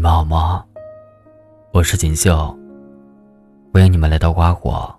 [0.00, 0.64] 你们好吗？
[1.74, 2.58] 我是锦绣。
[3.70, 4.90] 欢迎你们来到花火。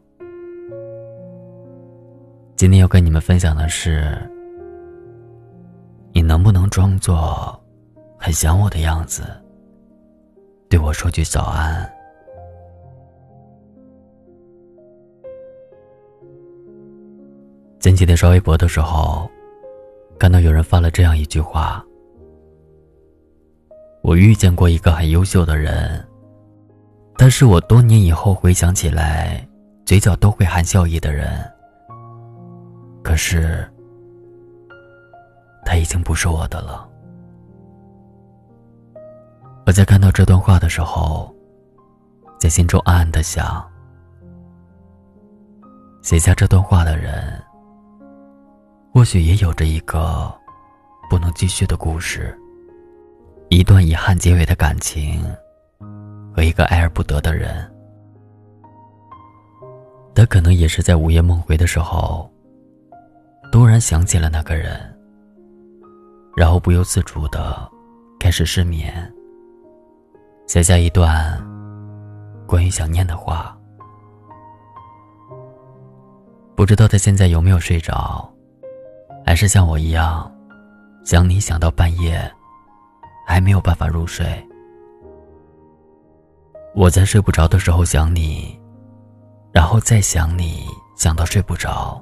[2.56, 4.16] 今天要跟你们分享的是，
[6.14, 7.60] 你能不能装作
[8.16, 9.24] 很想我的样子，
[10.70, 11.92] 对我说句早安？
[17.80, 19.28] 前几天刷微博的时候，
[20.20, 21.84] 看到有人发了这样一句话。
[24.04, 26.06] 我遇见过一个很优秀的人，
[27.18, 29.48] 他是我多年以后回想起来，
[29.86, 31.30] 嘴角都会含笑意的人。
[33.04, 33.70] 可是，
[35.64, 36.90] 他已经不是我的了。
[39.68, 41.34] 我在看到这段话的时候，
[42.40, 43.64] 在心中暗暗的想：
[46.02, 47.40] 写下这段话的人，
[48.92, 50.34] 或许也有着一个
[51.08, 52.36] 不能继续的故事。
[53.54, 55.22] 一段遗憾结尾的感情，
[56.34, 57.70] 和一个爱而不得的人，
[60.16, 62.32] 他可能也是在午夜梦回的时候，
[63.52, 64.80] 突然想起了那个人，
[66.34, 67.70] 然后不由自主的
[68.22, 69.14] 开始失眠，
[70.48, 71.38] 写下一段
[72.48, 73.54] 关于想念的话。
[76.56, 78.34] 不知道他现在有没有睡着，
[79.26, 80.34] 还是像我一样，
[81.04, 82.34] 想你想到半夜。
[83.26, 84.26] 还没有办法入睡。
[86.74, 88.58] 我在睡不着的时候想你，
[89.52, 92.02] 然后再想你，想到睡不着，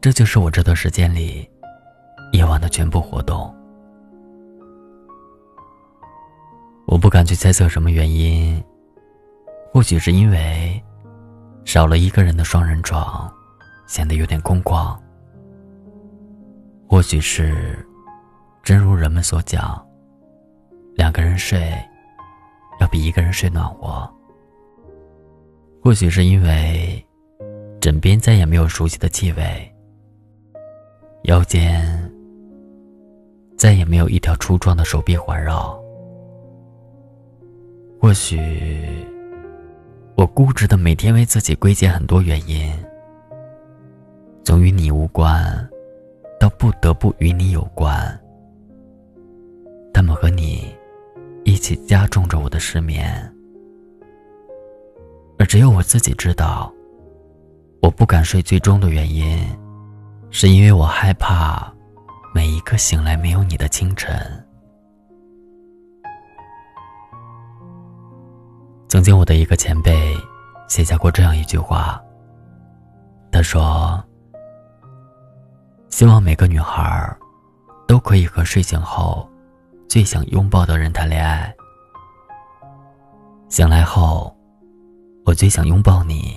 [0.00, 1.48] 这就是我这段时间里
[2.32, 3.54] 夜晚的全部活动。
[6.86, 8.62] 我不敢去猜测什么原因，
[9.72, 10.82] 或许是因为
[11.64, 13.30] 少了一个人的双人床，
[13.86, 14.96] 显得有点空旷；
[16.88, 17.86] 或许是
[18.62, 19.85] 真如人们所讲。
[20.96, 21.72] 两个人睡，
[22.80, 24.10] 要比一个人睡暖和。
[25.82, 27.04] 或许是因为
[27.80, 29.74] 枕边再也没有熟悉的气味，
[31.24, 32.10] 腰间
[33.56, 35.78] 再也没有一条粗壮的手臂环绕。
[38.00, 38.40] 或许
[40.16, 42.72] 我固执的每天为自己归结很多原因，
[44.44, 45.68] 从与你无关，
[46.40, 48.18] 到不得不与你有关，
[49.92, 50.75] 他们和你。
[51.46, 53.08] 一起加重着我的失眠，
[55.38, 56.74] 而只有我自己知道，
[57.80, 59.38] 我不敢睡最终的原因，
[60.28, 61.72] 是因为我害怕
[62.34, 64.12] 每一个醒来没有你的清晨。
[68.88, 70.16] 曾经，我的一个前辈
[70.66, 72.02] 写下过这样一句话，
[73.30, 74.02] 他说
[75.90, 77.16] ：“希望每个女孩
[77.86, 79.30] 都可以和睡醒后。”
[79.88, 81.54] 最想拥抱的人谈恋爱。
[83.48, 84.36] 醒来后，
[85.24, 86.36] 我最想拥抱你，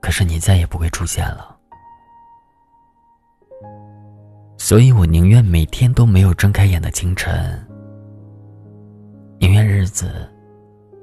[0.00, 1.56] 可是你再也不会出现了，
[4.58, 7.66] 所以我宁愿每天都没有睁开眼的清晨，
[9.38, 10.30] 宁愿日子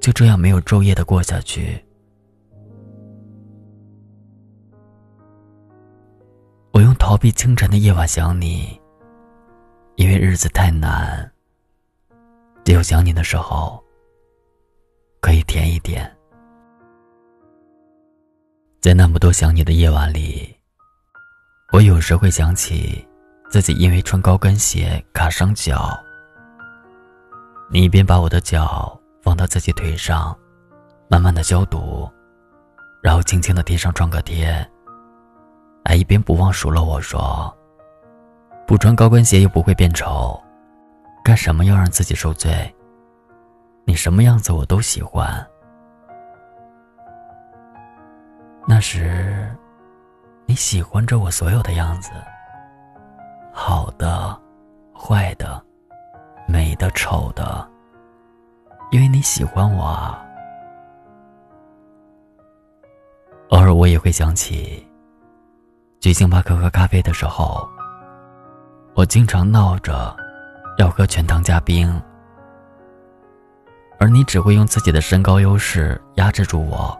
[0.00, 1.84] 就这样没有昼夜的过下去。
[6.72, 8.81] 我用逃避清晨的夜晚想你。
[9.96, 11.30] 因为日子太难，
[12.64, 13.82] 只有想你的时候
[15.20, 16.10] 可以甜一点。
[18.80, 20.56] 在那么多想你的夜晚里，
[21.72, 23.06] 我有时会想起
[23.50, 25.96] 自己因为穿高跟鞋卡伤脚。
[27.70, 30.36] 你一边把我的脚放到自己腿上，
[31.08, 32.10] 慢慢的消毒，
[33.02, 34.68] 然后轻轻的贴上创可贴，
[35.84, 37.56] 还一边不忘数落我说。
[38.66, 40.40] 不穿高跟鞋又不会变丑，
[41.22, 42.74] 干什么要让自己受罪？
[43.84, 45.46] 你什么样子我都喜欢。
[48.66, 49.54] 那时，
[50.46, 52.10] 你喜欢着我所有的样子，
[53.52, 54.40] 好的、
[54.96, 55.62] 坏的、
[56.46, 57.68] 美的、丑的，
[58.90, 60.16] 因为你喜欢我。
[63.50, 64.86] 偶尔我也会想起，
[66.00, 67.68] 去星巴克喝咖啡的时候。
[68.94, 70.14] 我经常闹着
[70.76, 72.00] 要喝全糖加冰，
[73.98, 76.96] 而你只会用自己的身高优势压制住我，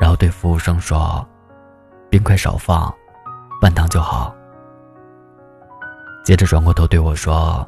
[0.00, 1.26] 然后对服务生说
[2.08, 2.92] ：“冰块少放，
[3.60, 4.34] 半糖就好。”
[6.24, 7.66] 接着转过头对我说：“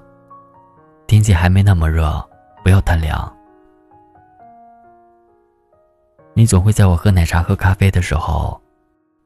[1.09, 2.25] 天气还没那么热，
[2.63, 3.31] 不要贪凉。”
[6.35, 8.61] 你总会在我喝奶茶、喝咖啡的时候，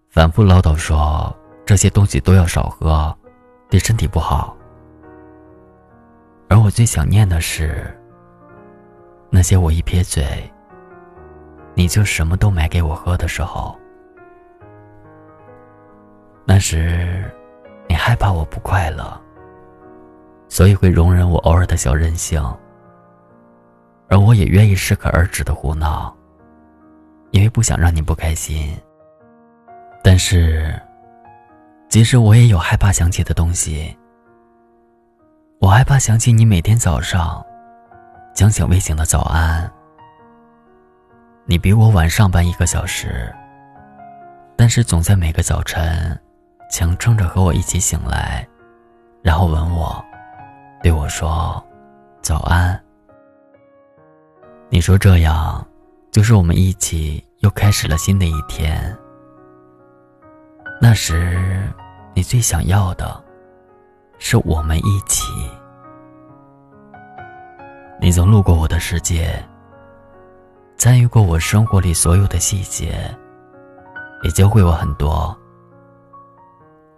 [0.08, 1.34] 反复唠叨说
[1.66, 3.14] 这些东西都要少喝。
[3.68, 4.56] 对身体不好。
[6.48, 7.94] 而我最想念的是，
[9.30, 10.24] 那些我一撇嘴，
[11.74, 13.78] 你就什么都买给我喝的时候。
[16.46, 17.30] 那时，
[17.86, 19.20] 你害怕我不快乐，
[20.48, 22.42] 所以会容忍我偶尔的小任性，
[24.08, 26.16] 而我也愿意适可而止的胡闹，
[27.32, 28.74] 因为不想让你不开心。
[30.02, 30.74] 但是，
[31.88, 33.96] 即使我也有害怕想起的东西。
[35.58, 37.44] 我害怕想起你每天早上
[38.34, 39.70] 将醒未醒的早安。
[41.46, 43.34] 你比我晚上班一个小时，
[44.54, 46.16] 但是总在每个早晨
[46.70, 48.46] 强撑着和我一起醒来，
[49.22, 50.04] 然后吻我，
[50.82, 51.64] 对我说
[52.20, 52.78] 早安。
[54.68, 55.66] 你说这样
[56.12, 58.94] 就是我们一起又开始了新的一天。
[60.80, 61.62] 那时
[62.14, 63.24] 你最想要的。
[64.20, 65.24] 是我们一起。
[68.00, 69.32] 你曾路过我的世界，
[70.76, 73.14] 参与过我生活里所有的细节，
[74.24, 75.36] 也教会我很多。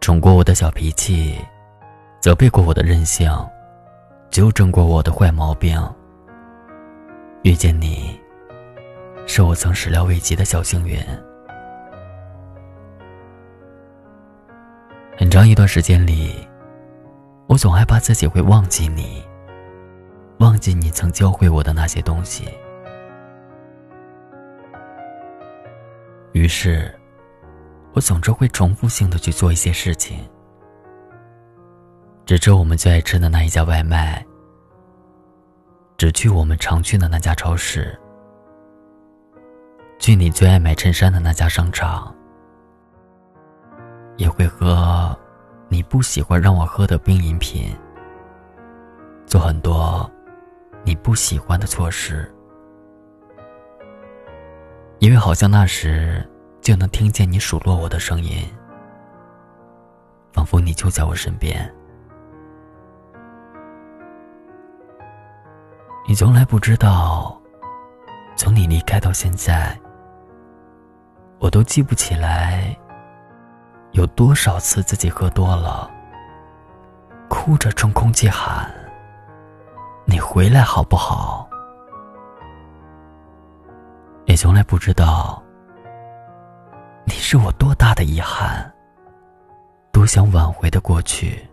[0.00, 1.38] 宠过我的小脾气，
[2.20, 3.30] 责备过我的任性，
[4.30, 5.78] 纠正过我的坏毛病。
[7.42, 8.18] 遇见你，
[9.26, 10.98] 是我曾始料未及的小幸运。
[15.40, 16.46] 长一段时间里。
[17.46, 19.24] 我总害怕自己会忘记你，
[20.38, 22.46] 忘记你曾教会我的那些东西。
[26.32, 26.94] 于是，
[27.94, 30.28] 我总是会重复性的去做一些事情，
[32.26, 34.22] 只吃我们最爱吃的那一家外卖，
[35.96, 37.98] 只去我们常去的那家超市，
[39.98, 42.14] 去你最爱买衬衫的那家商场，
[44.18, 45.18] 也会和。
[45.90, 47.76] 不喜欢让我喝的冰饮品，
[49.26, 50.08] 做很多
[50.84, 52.32] 你不喜欢的错事，
[55.00, 56.24] 因为好像那时
[56.60, 58.48] 就能听见你数落我的声音，
[60.32, 61.68] 仿佛你就在我身边。
[66.06, 67.36] 你从来不知道，
[68.36, 69.76] 从你离开到现在，
[71.40, 72.78] 我都记不起来。
[73.92, 75.90] 有多少次自己喝多了，
[77.28, 78.70] 哭着冲空气喊
[80.06, 81.48] ：“你回来好不好？”
[84.26, 85.42] 也从来不知道，
[87.04, 88.72] 你是我多大的遗憾，
[89.90, 91.44] 多想挽回的过去。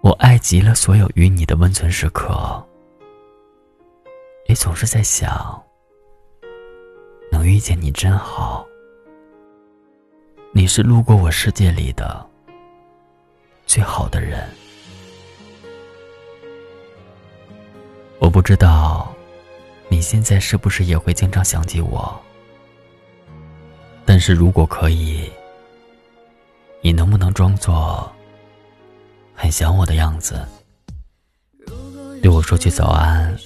[0.00, 2.60] 我爱极了所有与你的温存时刻。
[4.48, 5.60] 也总是在想，
[7.32, 8.64] 能遇见你真好。
[10.52, 12.24] 你是路过我世界里的
[13.66, 14.48] 最好的人。
[18.20, 19.12] 我不知道
[19.88, 22.18] 你现在是不是也会经常想起我，
[24.04, 25.28] 但是如果可以，
[26.80, 28.10] 你能不能装作
[29.34, 30.46] 很想我的样子，
[32.22, 33.36] 对我说句早安？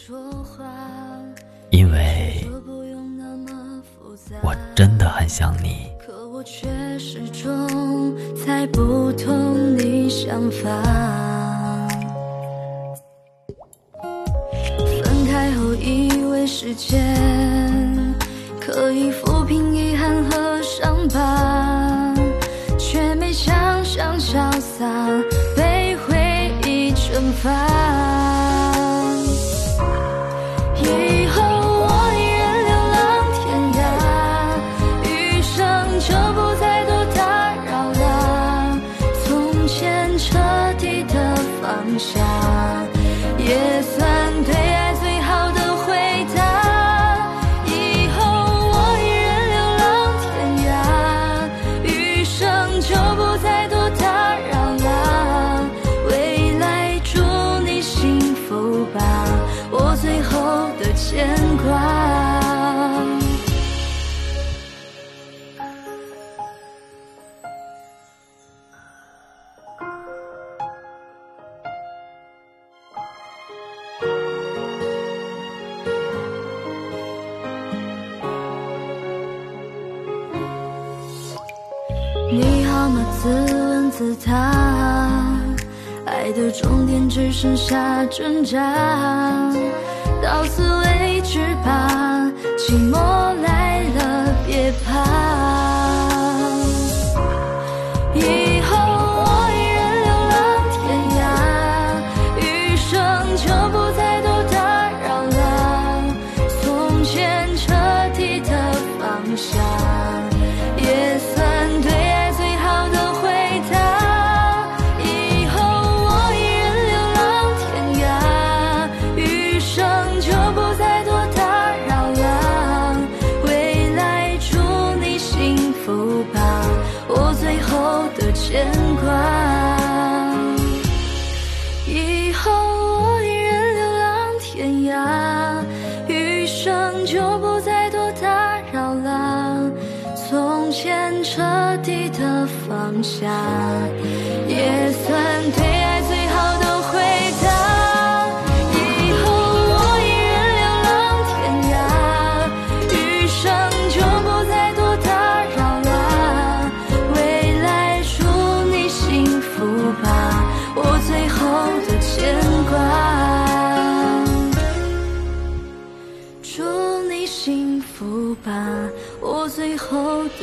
[1.71, 2.47] 因为
[4.43, 5.91] 我真的很想你。
[5.99, 6.69] 可我却
[6.99, 9.33] 始终猜不透
[9.77, 10.83] 你想法
[15.03, 17.15] 分开后以为时间
[18.61, 20.00] 可以抚平遗憾
[84.01, 84.33] 问自答，
[86.07, 89.53] 爱的终点只剩下挣扎，
[90.23, 93.30] 到此为止吧，寂寞。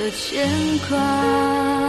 [0.08, 0.48] 的牵
[0.88, 1.87] 挂。